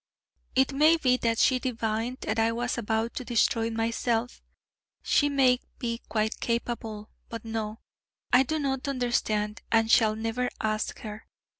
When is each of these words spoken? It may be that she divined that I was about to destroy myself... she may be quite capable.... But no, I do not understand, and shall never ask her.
It 0.55 0.73
may 0.73 0.97
be 0.97 1.17
that 1.17 1.37
she 1.37 1.59
divined 1.59 2.21
that 2.21 2.39
I 2.39 2.51
was 2.53 2.75
about 2.75 3.13
to 3.13 3.23
destroy 3.23 3.69
myself... 3.69 4.41
she 5.03 5.29
may 5.29 5.59
be 5.77 6.01
quite 6.09 6.39
capable.... 6.39 7.11
But 7.29 7.45
no, 7.45 7.81
I 8.33 8.41
do 8.41 8.57
not 8.57 8.87
understand, 8.87 9.61
and 9.71 9.91
shall 9.91 10.15
never 10.15 10.49
ask 10.59 11.01
her. 11.01 11.27